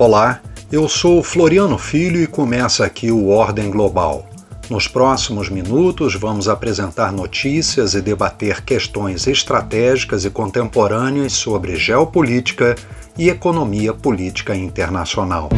[0.00, 0.40] Olá,
[0.70, 4.28] eu sou Floriano Filho e começa aqui o Ordem Global.
[4.70, 12.76] Nos próximos minutos, vamos apresentar notícias e debater questões estratégicas e contemporâneas sobre geopolítica
[13.18, 15.48] e economia política internacional.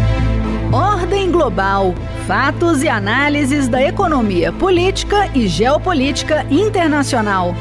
[0.72, 1.94] Ordem Global
[2.26, 7.54] fatos e análises da economia política e geopolítica internacional.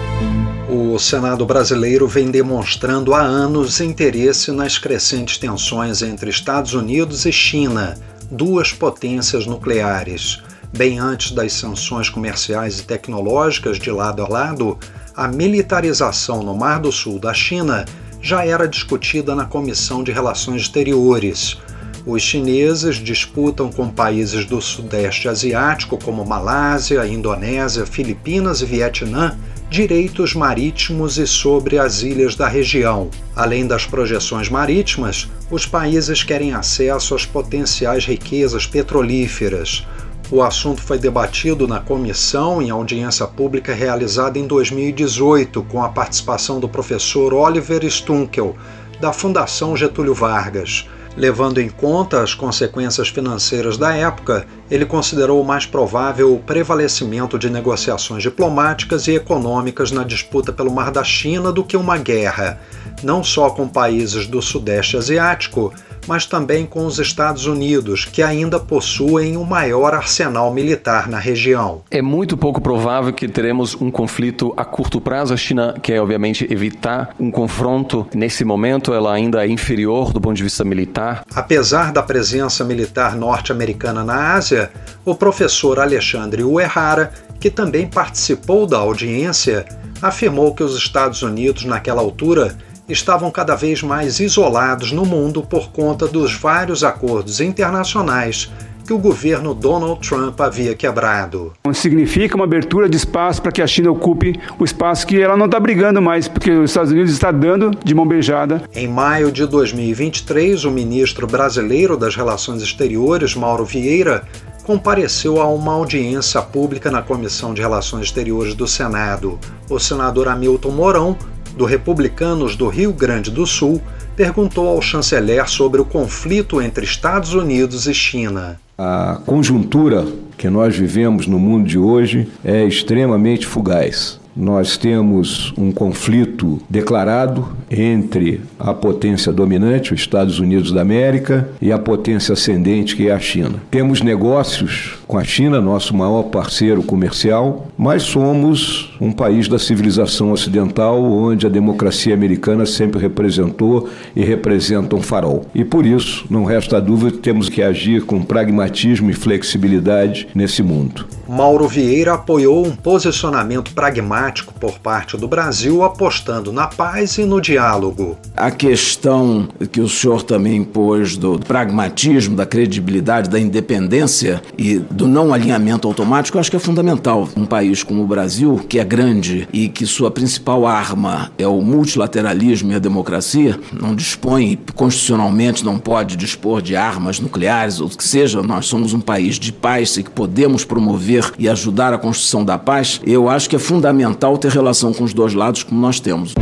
[0.71, 7.31] O Senado brasileiro vem demonstrando há anos interesse nas crescentes tensões entre Estados Unidos e
[7.31, 7.97] China,
[8.29, 10.43] duas potências nucleares.
[10.71, 14.77] Bem antes das sanções comerciais e tecnológicas de lado a lado,
[15.15, 17.83] a militarização no Mar do Sul da China
[18.21, 21.57] já era discutida na Comissão de Relações Exteriores.
[22.05, 29.35] Os chineses disputam com países do Sudeste Asiático, como Malásia, Indonésia, Filipinas e Vietnã,
[29.69, 33.09] direitos marítimos e sobre as ilhas da região.
[33.35, 39.85] Além das projeções marítimas, os países querem acesso às potenciais riquezas petrolíferas.
[40.31, 46.59] O assunto foi debatido na comissão em audiência pública realizada em 2018, com a participação
[46.59, 48.55] do professor Oliver Stunkel,
[48.99, 50.87] da Fundação Getúlio Vargas.
[51.19, 57.49] Levando em conta as consequências financeiras da época, ele considerou mais provável o prevalecimento de
[57.49, 62.61] negociações diplomáticas e econômicas na disputa pelo Mar da China do que uma guerra,
[63.03, 65.73] não só com países do Sudeste Asiático,
[66.07, 71.81] mas também com os Estados Unidos, que ainda possuem o maior arsenal militar na região.
[71.91, 75.33] É muito pouco provável que teremos um conflito a curto prazo.
[75.33, 78.07] A China quer, obviamente, evitar um confronto.
[78.13, 81.23] Nesse momento, ela ainda é inferior do ponto de vista militar.
[81.33, 84.71] Apesar da presença militar norte-americana na Ásia,
[85.05, 89.65] o professor Alexandre Uehara, que também participou da audiência,
[90.01, 92.55] afirmou que os Estados Unidos, naquela altura,
[92.89, 98.51] estavam cada vez mais isolados no mundo por conta dos vários acordos internacionais
[98.89, 101.53] que o governo Donald Trump havia quebrado.
[101.73, 105.45] Significa uma abertura de espaço para que a China ocupe o espaço que ela não
[105.45, 108.63] está brigando mais, porque os Estados Unidos está dando de mão beijada.
[108.73, 114.23] Em maio de 2023, o ministro brasileiro das Relações Exteriores, Mauro Vieira,
[114.63, 119.37] compareceu a uma audiência pública na Comissão de Relações Exteriores do Senado.
[119.69, 121.17] O senador Hamilton Mourão
[121.59, 123.81] do Republicanos do Rio Grande do Sul,
[124.15, 128.57] perguntou ao chanceler sobre o conflito entre Estados Unidos e China.
[128.77, 134.21] A conjuntura que nós vivemos no mundo de hoje é extremamente fugaz.
[134.39, 141.73] Nós temos um conflito declarado entre a potência dominante, os Estados Unidos da América, e
[141.73, 143.55] a potência ascendente, que é a China.
[143.69, 150.31] Temos negócios com a China, nosso maior parceiro comercial, mas somos um país da civilização
[150.31, 155.45] ocidental onde a democracia americana sempre representou e representa um farol.
[155.53, 160.63] E por isso, não resta dúvida que temos que agir com pragmatismo e flexibilidade nesse
[160.63, 161.05] mundo.
[161.27, 164.28] Mauro Vieira apoiou um posicionamento pragmático
[164.59, 168.17] por parte do Brasil, apostando na paz e no diálogo.
[168.35, 175.07] A questão que o senhor também pôs do pragmatismo, da credibilidade, da independência e do
[175.07, 177.27] não alinhamento automático, eu acho que é fundamental.
[177.35, 181.61] Um país como o Brasil, que é grande e que sua principal arma é o
[181.61, 187.89] multilateralismo e a democracia, não dispõe, constitucionalmente não pode dispor de armas nucleares ou o
[187.89, 191.97] que seja, nós somos um país de paz e que podemos promover e ajudar a
[191.97, 195.79] construção da paz, eu acho que é fundamental ter relação com os dois lados como
[195.79, 196.33] nós temos.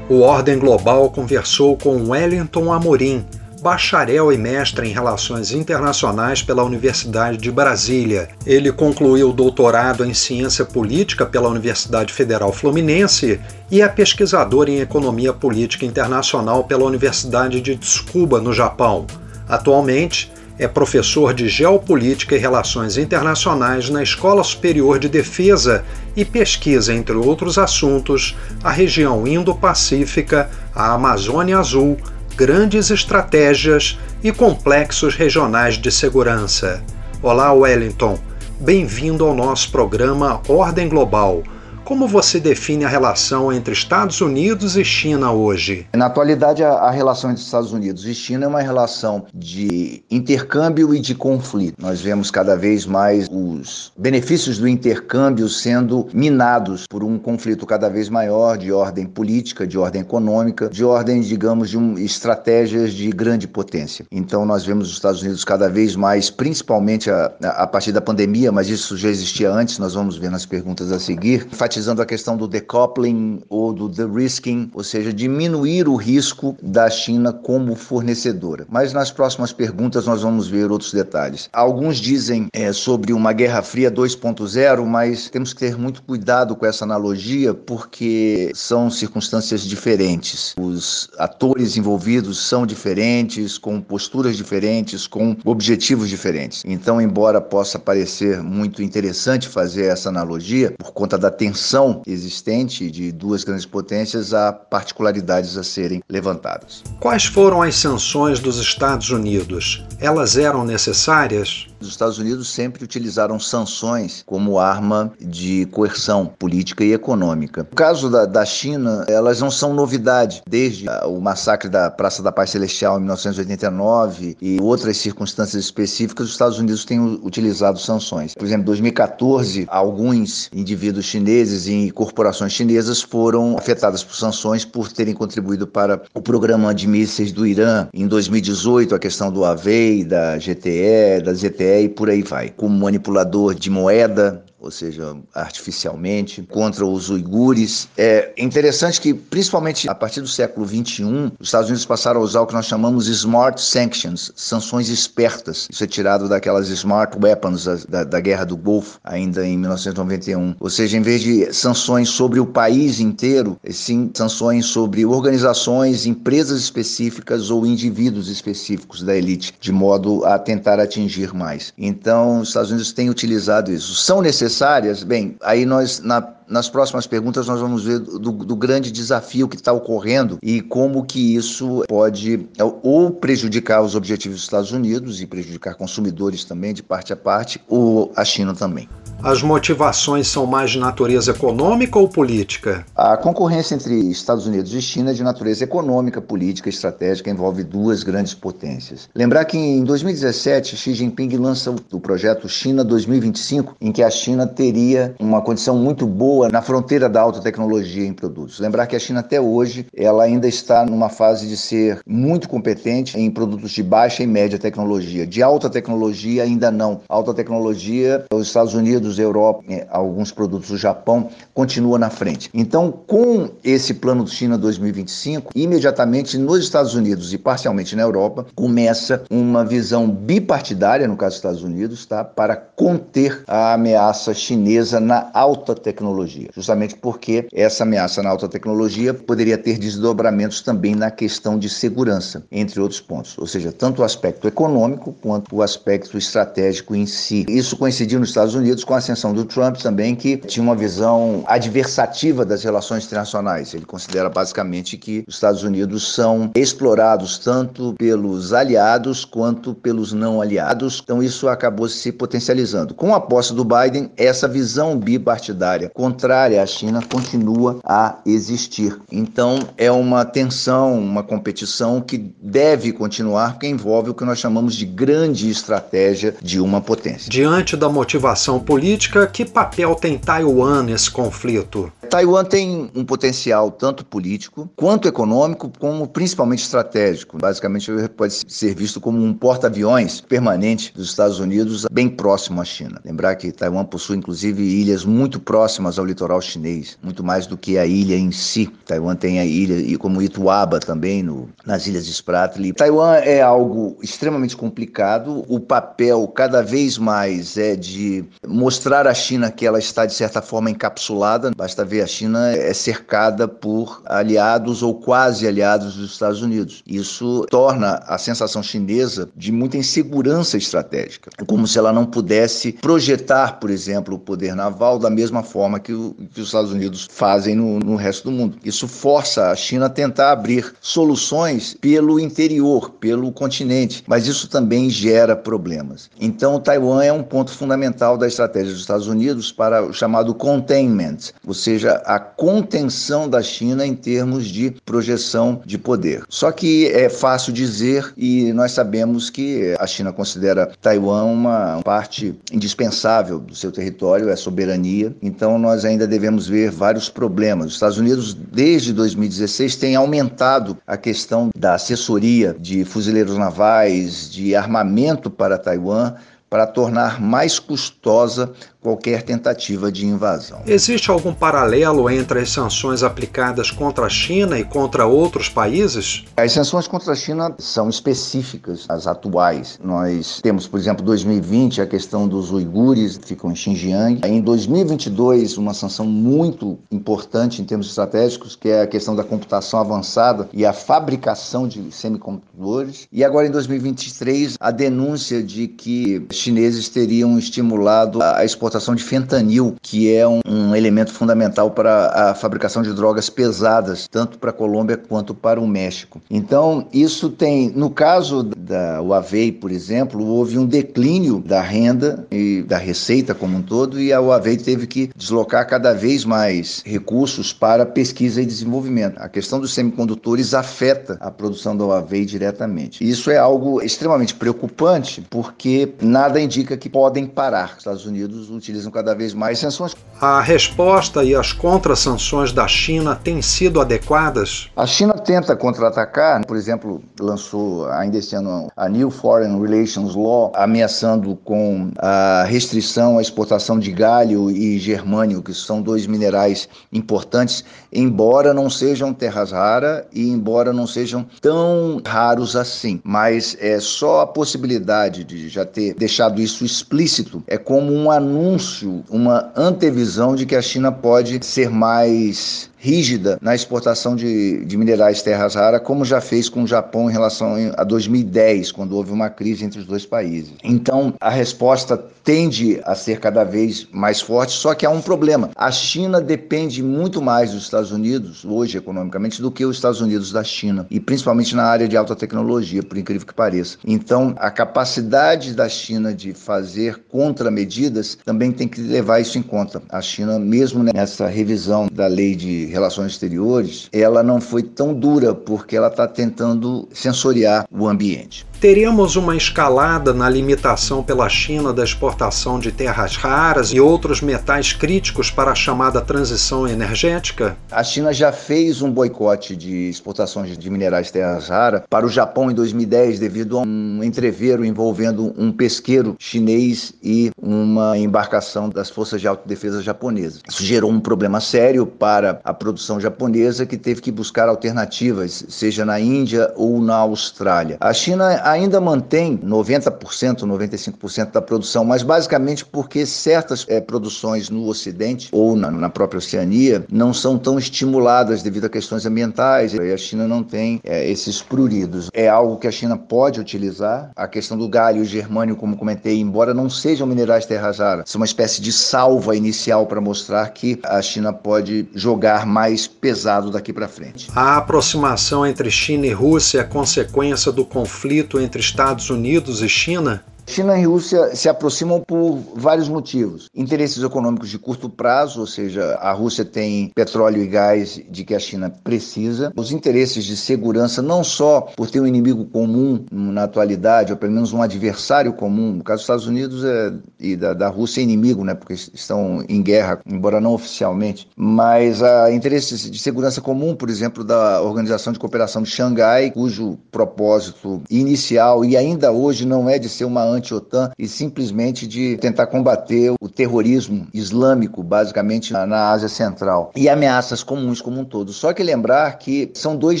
[0.08, 3.24] O Ordem Global conversou com Wellington Amorim,
[3.60, 8.28] bacharel e mestre em Relações Internacionais pela Universidade de Brasília.
[8.46, 14.78] Ele concluiu o doutorado em Ciência Política pela Universidade Federal Fluminense e é pesquisador em
[14.78, 19.06] Economia Política Internacional pela Universidade de Tsukuba, no Japão.
[19.48, 25.84] Atualmente, é professor de Geopolítica e Relações Internacionais na Escola Superior de Defesa
[26.16, 31.98] e pesquisa, entre outros assuntos, a região Indo-Pacífica, a Amazônia Azul,
[32.36, 36.82] grandes estratégias e complexos regionais de segurança.
[37.22, 38.18] Olá, Wellington.
[38.58, 41.42] Bem-vindo ao nosso programa Ordem Global
[41.86, 45.86] como você define a relação entre Estados Unidos e China hoje?
[45.94, 50.92] Na atualidade, a, a, relação entre Estados Unidos e China é uma relação de intercâmbio
[50.92, 51.76] e de conflito.
[51.80, 57.88] Nós vemos cada vez mais os benefícios do intercâmbio sendo minados por um conflito cada
[57.88, 63.08] vez maior de ordem política, de ordem econômica, de ordem, digamos, de um, estratégias de
[63.10, 64.04] grande potência.
[64.10, 68.50] Então, nós vemos os Estados Unidos cada vez mais, principalmente a, a partir da pandemia,
[68.50, 72.36] mas isso já existia antes, nós vamos ver nas perguntas a seguir, enfatizando a questão
[72.36, 78.66] do decoupling ou do de-risking, ou seja, diminuir o risco da China como fornecedora.
[78.68, 81.48] Mas nas próximas perguntas nós vamos ver outros detalhes.
[81.52, 86.64] Alguns dizem é, sobre uma Guerra Fria 2.0, mas temos que ter muito cuidado com
[86.64, 90.54] essa analogia porque são circunstâncias diferentes.
[90.58, 96.62] Os atores envolvidos são diferentes, com posturas diferentes, com objetivos diferentes.
[96.64, 101.65] Então, embora possa parecer muito interessante fazer essa analogia, por conta da tensão
[102.06, 106.82] existente de duas grandes potências, há particularidades a serem levantadas.
[107.00, 109.84] Quais foram as sanções dos Estados Unidos?
[109.98, 111.66] Elas eram necessárias?
[111.86, 117.62] Os Estados Unidos sempre utilizaram sanções como arma de coerção política e econômica.
[117.70, 120.42] No caso da, da China, elas não são novidade.
[120.48, 126.32] Desde o massacre da Praça da Paz Celestial em 1989 e outras circunstâncias específicas, os
[126.32, 128.34] Estados Unidos têm utilizado sanções.
[128.34, 134.92] Por exemplo, em 2014, alguns indivíduos chineses e corporações chinesas foram afetadas por sanções por
[134.92, 137.88] terem contribuído para o programa de mísseis do Irã.
[137.94, 142.50] Em 2018, a questão do AVEI, da GTE, da ZTE e por aí vai.
[142.50, 147.88] Como manipulador de moeda, ou seja, artificialmente, contra os uigures.
[147.96, 152.40] É interessante que, principalmente a partir do século XXI, os Estados Unidos passaram a usar
[152.40, 155.68] o que nós chamamos smart sanctions, sanções espertas.
[155.70, 160.56] Isso é tirado daquelas smart weapons da, da Guerra do Golfo, ainda em 1991.
[160.58, 166.60] Ou seja, em vez de sanções sobre o país inteiro, sim sanções sobre organizações, empresas
[166.60, 171.72] específicas ou indivíduos específicos da elite, de modo a tentar atingir mais.
[171.78, 173.94] Então, os Estados Unidos têm utilizado isso.
[173.94, 178.56] São necessários necessárias, bem, aí nós na, nas próximas perguntas nós vamos ver do, do
[178.56, 184.38] grande desafio que está ocorrendo e como que isso pode é, ou prejudicar os objetivos
[184.38, 188.88] dos Estados Unidos e prejudicar consumidores também de parte a parte, ou a China também.
[189.22, 192.84] As motivações são mais de natureza econômica ou política?
[192.94, 198.02] A concorrência entre Estados Unidos e China é de natureza econômica, política, estratégica, envolve duas
[198.02, 199.08] grandes potências.
[199.14, 204.46] Lembrar que em 2017, Xi Jinping lança o projeto China 2025, em que a China
[204.46, 208.60] teria uma condição muito boa na fronteira da alta tecnologia em produtos.
[208.60, 213.18] Lembrar que a China até hoje ela ainda está numa fase de ser muito competente
[213.18, 215.26] em produtos de baixa e média tecnologia.
[215.26, 217.00] De alta tecnologia ainda não.
[217.08, 222.50] Alta tecnologia, os Estados Unidos Europa, eh, alguns produtos do Japão, continua na frente.
[222.54, 228.46] Então, com esse plano do China 2025, imediatamente nos Estados Unidos e parcialmente na Europa,
[228.54, 235.00] começa uma visão bipartidária, no caso dos Estados Unidos, tá, para conter a ameaça chinesa
[235.00, 236.25] na alta tecnologia.
[236.54, 242.44] Justamente porque essa ameaça na alta tecnologia poderia ter desdobramentos também na questão de segurança,
[242.50, 243.36] entre outros pontos.
[243.38, 247.44] Ou seja, tanto o aspecto econômico quanto o aspecto estratégico em si.
[247.48, 251.44] Isso coincidiu nos Estados Unidos com a ascensão do Trump também, que tinha uma visão
[251.46, 253.74] adversativa das relações internacionais.
[253.74, 260.40] Ele considera basicamente que os Estados Unidos são explorados tanto pelos aliados quanto pelos não
[260.40, 261.00] aliados.
[261.02, 262.94] Então isso acabou se potencializando.
[262.94, 268.98] Com a posse do Biden, essa visão bipartidária contrária à China continua a existir.
[269.12, 274.74] Então é uma tensão, uma competição que deve continuar, porque envolve o que nós chamamos
[274.74, 277.28] de grande estratégia de uma potência.
[277.28, 281.92] Diante da motivação política, que papel tem Taiwan nesse conflito?
[282.06, 287.38] Taiwan tem um potencial tanto político quanto econômico, como principalmente estratégico.
[287.38, 293.00] Basicamente, pode ser visto como um porta-aviões permanente dos Estados Unidos, bem próximo à China.
[293.04, 297.78] Lembrar que Taiwan possui, inclusive, ilhas muito próximas ao litoral chinês, muito mais do que
[297.78, 298.66] a ilha em si.
[298.84, 302.72] Taiwan tem a ilha, como Ituaba também, no, nas ilhas Spratly.
[302.72, 305.44] Taiwan é algo extremamente complicado.
[305.48, 310.40] O papel, cada vez mais, é de mostrar à China que ela está, de certa
[310.40, 311.50] forma, encapsulada.
[311.56, 316.82] Basta ver a China é cercada por aliados ou quase aliados dos Estados Unidos.
[316.86, 323.58] Isso torna a sensação chinesa de muita insegurança estratégica, como se ela não pudesse projetar,
[323.58, 327.54] por exemplo, o poder naval da mesma forma que, o, que os Estados Unidos fazem
[327.54, 328.58] no, no resto do mundo.
[328.64, 334.90] Isso força a China a tentar abrir soluções pelo interior, pelo continente, mas isso também
[334.90, 336.10] gera problemas.
[336.20, 341.18] Então, Taiwan é um ponto fundamental da estratégia dos Estados Unidos para o chamado containment,
[341.46, 346.24] ou seja, seja, a contenção da China em termos de projeção de poder.
[346.28, 352.34] Só que é fácil dizer e nós sabemos que a China considera Taiwan uma parte
[352.52, 355.14] indispensável do seu território, é soberania.
[355.22, 357.68] Então nós ainda devemos ver vários problemas.
[357.68, 364.54] Os Estados Unidos, desde 2016, têm aumentado a questão da assessoria de fuzileiros navais, de
[364.54, 366.14] armamento para Taiwan
[366.48, 368.52] para tornar mais custosa
[368.86, 370.60] qualquer tentativa de invasão.
[370.64, 376.24] Existe algum paralelo entre as sanções aplicadas contra a China e contra outros países?
[376.36, 379.76] As sanções contra a China são específicas, as atuais.
[379.82, 384.20] Nós temos, por exemplo, 2020, a questão dos uigures, que ficam em Xinjiang.
[384.24, 389.80] Em 2022, uma sanção muito importante em termos estratégicos, que é a questão da computação
[389.80, 393.08] avançada e a fabricação de semicondutores.
[393.10, 399.76] E agora, em 2023, a denúncia de que chineses teriam estimulado a exportação de fentanil,
[399.82, 404.52] que é um, um elemento fundamental para a fabricação de drogas pesadas, tanto para a
[404.52, 406.20] Colômbia quanto para o México.
[406.30, 412.62] Então, isso tem, no caso da Huawei, por exemplo, houve um declínio da renda e
[412.62, 417.52] da receita como um todo, e a Huawei teve que deslocar cada vez mais recursos
[417.52, 419.18] para pesquisa e desenvolvimento.
[419.18, 423.08] A questão dos semicondutores afeta a produção da Huawei diretamente.
[423.08, 425.86] Isso é algo extremamente preocupante, porque
[426.26, 427.70] nada indica que podem parar.
[427.72, 429.94] Os Estados Unidos utilizam cada vez mais sanções.
[430.20, 434.68] A resposta e as contra-sanções da China têm sido adequadas?
[434.76, 440.52] A China tenta contra-atacar, por exemplo, lançou ainda este ano a New Foreign Relations Law,
[440.56, 447.64] ameaçando com a restrição à exportação de galho e germânio, que são dois minerais importantes,
[447.92, 453.00] embora não sejam terras raras e embora não sejam tão raros assim.
[453.04, 457.42] Mas é só a possibilidade de já ter deixado isso explícito.
[457.46, 463.52] É como um anúncio, uma antevisão de que a China pode ser mais rígida na
[463.52, 467.82] exportação de, de minerais terras raras, como já fez com o Japão em relação a
[467.82, 470.52] 2010, quando houve uma crise entre os dois países.
[470.62, 475.50] Então, a resposta tende a ser cada vez mais forte, só que há um problema.
[475.56, 480.30] A China depende muito mais dos Estados Unidos, hoje economicamente, do que os Estados Unidos
[480.30, 483.78] da China, e principalmente na área de alta tecnologia, por incrível que pareça.
[483.84, 489.82] Então, a capacidade da China de fazer contramedidas também tem que levar isso em conta.
[489.88, 495.34] A China, mesmo nessa revisão da lei de Relações Exteriores, ela não foi tão dura,
[495.34, 498.46] porque ela está tentando sensoriar o ambiente.
[498.60, 504.72] Teríamos uma escalada na limitação pela China da exportação de terras raras e outros metais
[504.72, 507.54] críticos para a chamada transição energética?
[507.70, 512.50] A China já fez um boicote de exportações de minerais terras raras para o Japão
[512.50, 519.20] em 2010 devido a um entreveiro envolvendo um pesqueiro chinês e uma embarcação das forças
[519.20, 520.40] de autodefesa japonesas.
[520.48, 525.84] Isso gerou um problema sério para a produção japonesa que teve que buscar alternativas, seja
[525.84, 527.76] na Índia ou na Austrália.
[527.80, 534.66] A China ainda mantém 90%, 95% da produção, mas basicamente porque certas é, produções no
[534.66, 539.92] Ocidente ou na, na, própria Oceania não são tão estimuladas devido a questões ambientais e
[539.92, 542.08] a China não tem é, esses pruridos.
[542.12, 544.10] É algo que a China pode utilizar.
[544.14, 548.20] A questão do galho e germânio, como comentei, embora não sejam minerais terra rara, são
[548.20, 553.72] uma espécie de salva inicial para mostrar que a China pode jogar mais pesado daqui
[553.72, 554.30] para frente.
[554.34, 560.24] A aproximação entre China e Rússia é consequência do conflito entre Estados Unidos e China
[560.46, 563.50] China e Rússia se aproximam por vários motivos.
[563.54, 568.34] Interesses econômicos de curto prazo, ou seja, a Rússia tem petróleo e gás de que
[568.34, 569.52] a China precisa.
[569.56, 574.32] Os interesses de segurança, não só por ter um inimigo comum na atualidade, ou pelo
[574.32, 575.72] menos um adversário comum.
[575.72, 579.44] No caso dos Estados Unidos é, e da, da Rússia é inimigo, né, porque estão
[579.48, 581.28] em guerra, embora não oficialmente.
[581.36, 586.78] Mas há interesses de segurança comum, por exemplo, da Organização de Cooperação de Xangai, cujo
[586.90, 592.46] propósito inicial e ainda hoje não é de ser uma anti-OTAN e simplesmente de tentar
[592.46, 598.32] combater o terrorismo islâmico, basicamente na, na Ásia Central, e ameaças comuns como um todo.
[598.32, 600.00] Só que lembrar que são dois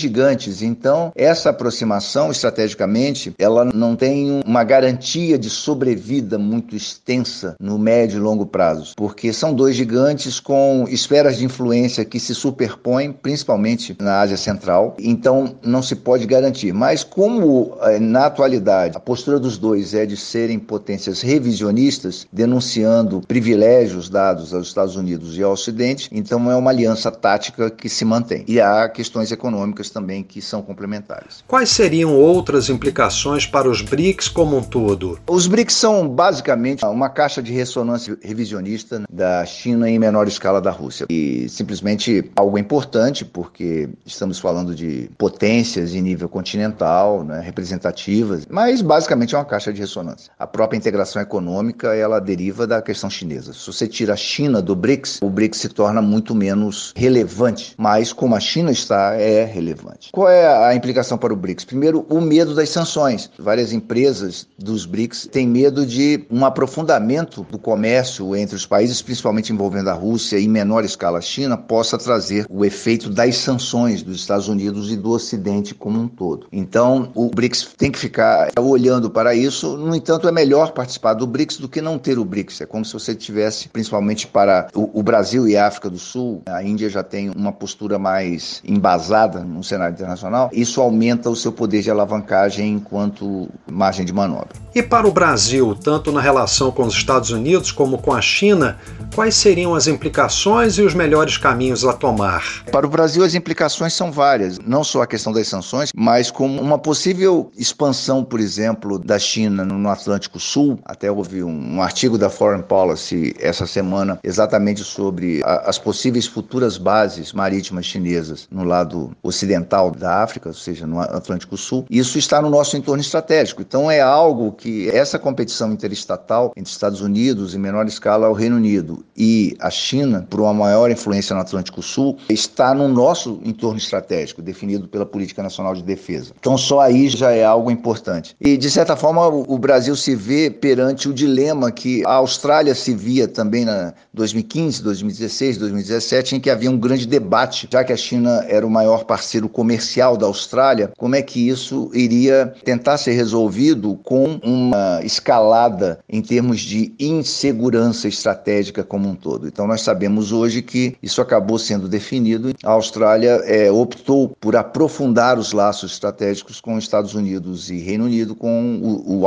[0.00, 7.78] gigantes, então essa aproximação estrategicamente ela não tem uma garantia de sobrevida muito extensa no
[7.78, 13.12] médio e longo prazo, porque são dois gigantes com esferas de influência que se superpõem,
[13.12, 16.72] principalmente na Ásia Central, então não se pode garantir.
[16.72, 23.22] Mas como eh, na atualidade a postura dos dois é de serem potências revisionistas, denunciando
[23.26, 28.04] privilégios dados aos Estados Unidos e ao Ocidente, então é uma aliança tática que se
[28.04, 28.44] mantém.
[28.46, 31.44] E há questões econômicas também que são complementares.
[31.46, 35.18] Quais seriam outras implicações para os BRICS como um todo?
[35.26, 40.70] Os BRICS são basicamente uma caixa de ressonância revisionista da China em menor escala da
[40.70, 41.06] Rússia.
[41.10, 48.82] E simplesmente algo importante, porque estamos falando de potências em nível continental, né, representativas, mas
[48.82, 50.15] basicamente é uma caixa de ressonância.
[50.16, 50.32] Relevância.
[50.38, 53.52] A própria integração econômica, ela deriva da questão chinesa.
[53.52, 58.12] Se você tira a China do BRICS, o BRICS se torna muito menos relevante, mas
[58.12, 60.10] como a China está, é relevante.
[60.12, 61.64] Qual é a implicação para o BRICS?
[61.64, 63.30] Primeiro, o medo das sanções.
[63.38, 69.52] Várias empresas dos BRICS têm medo de um aprofundamento do comércio entre os países, principalmente
[69.52, 74.02] envolvendo a Rússia e em menor escala a China, possa trazer o efeito das sanções
[74.02, 76.46] dos Estados Unidos e do Ocidente como um todo.
[76.52, 79.76] Então, o BRICS tem que ficar olhando para isso.
[79.76, 79.94] No
[80.28, 82.60] é melhor participar do BRICS do que não ter o BRICS.
[82.60, 86.62] É como se você tivesse, principalmente para o, Brasil e a África do Sul, a
[86.62, 90.50] Índia já tem uma postura mais embasada no cenário internacional.
[90.52, 94.48] Isso aumenta o seu poder de alavancagem enquanto margem de manobra.
[94.74, 98.78] E para o Brasil, tanto na relação com os Estados Unidos como com a China,
[99.14, 102.64] quais seriam as implicações e os melhores caminhos a tomar?
[102.70, 106.60] Para o Brasil, as implicações são várias, não só a questão das sanções, mas como
[106.60, 110.78] uma possível expansão, por exemplo, da China no Atlântico Sul.
[110.84, 116.26] Até houve um, um artigo da Foreign Policy essa semana exatamente sobre a, as possíveis
[116.26, 121.86] futuras bases marítimas chinesas no lado ocidental da África, ou seja, no Atlântico Sul.
[121.90, 123.62] Isso está no nosso entorno estratégico.
[123.62, 128.56] Então é algo que essa competição interestatal entre Estados Unidos, em menor escala, o Reino
[128.56, 133.78] Unido e a China, por uma maior influência no Atlântico Sul, está no nosso entorno
[133.78, 136.32] estratégico, definido pela Política Nacional de Defesa.
[136.38, 138.36] Então, só aí já é algo importante.
[138.40, 142.94] E, de certa forma, o Brasil se vê perante o dilema que a Austrália se
[142.94, 147.96] via também na 2015, 2016, 2017, em que havia um grande debate, já que a
[147.96, 153.12] China era o maior parceiro comercial da Austrália, como é que isso iria tentar ser
[153.12, 159.46] resolvido com uma escalada em termos de insegurança estratégica como um todo.
[159.46, 162.54] Então, nós sabemos hoje que isso acabou sendo definido.
[162.64, 168.04] A Austrália é, optou por aprofundar os laços estratégicos com os Estados Unidos e Reino
[168.04, 169.26] Unido com o, o.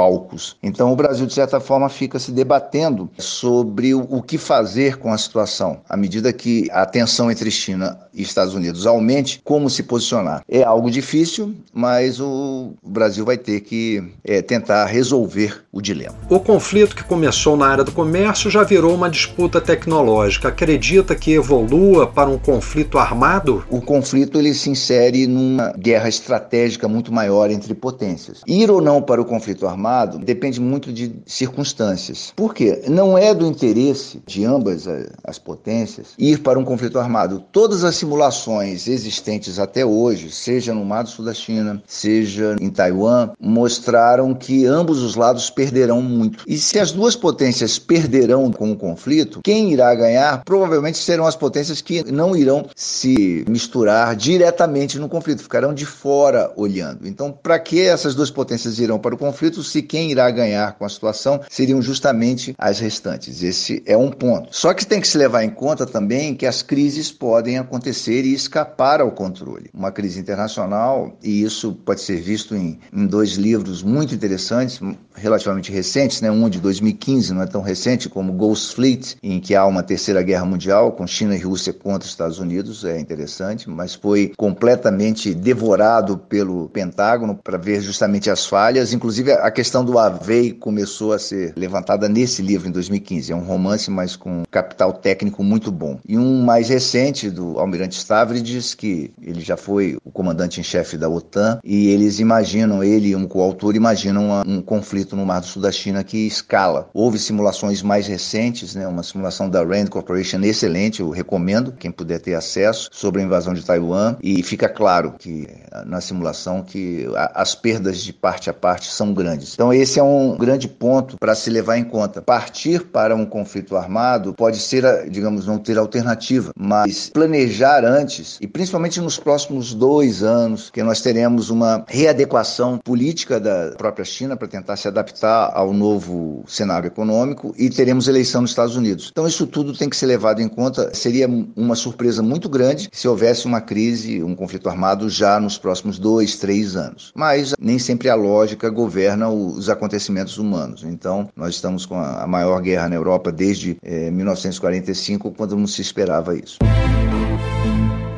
[0.61, 5.11] Então, o Brasil, de certa forma, fica se debatendo sobre o, o que fazer com
[5.11, 5.81] a situação.
[5.87, 10.43] À medida que a tensão entre China e Estados Unidos aumente, como se posicionar?
[10.47, 16.15] É algo difícil, mas o Brasil vai ter que é, tentar resolver o dilema.
[16.29, 20.47] O conflito que começou na área do comércio já virou uma disputa tecnológica.
[20.47, 23.63] Acredita que evolua para um conflito armado?
[23.69, 28.41] O conflito ele se insere numa guerra estratégica muito maior entre potências.
[28.47, 32.31] Ir ou não para o conflito armado depende muito de circunstâncias.
[32.35, 32.83] Por quê?
[32.87, 34.85] Não é do interesse de ambas
[35.23, 37.43] as potências ir para um conflito armado.
[37.51, 42.69] Todas as simulações existentes até hoje, seja no Mar do Sul da China, seja em
[42.69, 46.43] Taiwan, mostraram que ambos os lados perderão muito.
[46.47, 51.35] E se as duas potências perderão com o conflito, quem irá ganhar provavelmente serão as
[51.35, 57.07] potências que não irão se misturar diretamente no conflito, ficarão de fora olhando.
[57.07, 60.85] Então, para que essas duas potências irão para o conflito se quem irá ganhar com
[60.85, 63.43] a situação seriam justamente as restantes?
[63.43, 64.49] Esse é um ponto.
[64.51, 68.33] Só que tem que se levar em conta também que as crises podem acontecer e
[68.33, 69.69] escapar ao controle.
[69.73, 74.79] Uma crise internacional, e isso pode ser visto em, em dois livros muito interessantes,
[75.15, 76.31] relativamente recentes, né?
[76.31, 80.21] um de 2015, não é tão recente, como Ghost Fleet, em que há uma terceira
[80.23, 85.33] guerra mundial com China e Rússia contra os Estados Unidos, é interessante, mas foi completamente
[85.33, 88.93] devorado pelo Pentágono para ver justamente as falhas.
[88.93, 93.31] Inclusive, a questão do Avei começou a ser levantada nesse livro em 2015.
[93.31, 95.99] É um romance, mas com capital técnico muito bom.
[96.07, 100.97] E um mais recente, do Almirante Stavridis, que ele já foi o comandante em chefe
[100.97, 105.45] da OTAN, e eles imaginam, ele e um coautor imaginam um conflito no Mar do
[105.45, 106.89] Sul da China que escala.
[106.93, 112.19] Houve simulações mais recentes, né, uma simulação da Rand Corporation excelente, eu recomendo, quem puder
[112.19, 115.47] ter acesso, sobre a invasão de Taiwan, e fica claro que
[115.85, 119.53] na simulação que as perdas de parte a parte são grandes.
[119.53, 122.21] Então esse é um grande ponto para se levar em conta.
[122.21, 128.47] Partir para um conflito armado pode ser, digamos, não ter alternativa, mas planejar antes, e
[128.47, 134.47] principalmente nos próximos dois anos, que nós teremos uma readequação política da própria China para
[134.47, 139.09] tentar se adaptar ao novo cenário econômico e teremos eleição nos Estados Unidos.
[139.11, 140.93] Então isso tudo tem que ser levado em conta.
[140.93, 145.99] Seria uma surpresa muito grande se houvesse uma crise, um conflito armado já nos próximos
[145.99, 147.11] dois, três anos.
[147.15, 149.88] Mas nem sempre a lógica governa os acontecimentos
[150.37, 150.83] humanos.
[150.83, 155.81] Então nós estamos com a maior guerra na Europa desde eh, 1945, quando não se
[155.81, 156.57] esperava isso.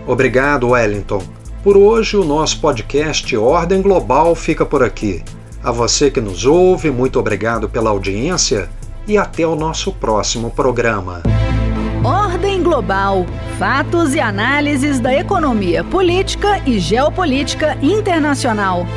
[0.07, 1.23] Obrigado, Wellington.
[1.63, 5.23] Por hoje, o nosso podcast Ordem Global fica por aqui.
[5.63, 8.67] A você que nos ouve, muito obrigado pela audiência
[9.07, 11.21] e até o nosso próximo programa.
[12.03, 13.25] Ordem Global
[13.61, 18.87] Fatos e análises da economia política e geopolítica internacional.